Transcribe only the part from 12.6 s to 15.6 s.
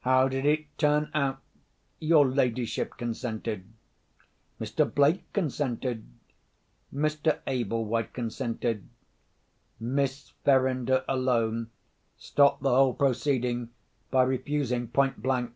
the whole proceeding by refusing point blank.